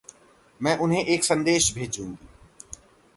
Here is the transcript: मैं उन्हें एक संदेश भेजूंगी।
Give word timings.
मैं 0.61 0.77
उन्हें 0.77 1.05
एक 1.05 1.23
संदेश 1.23 1.75
भेजूंगी। 1.75 2.27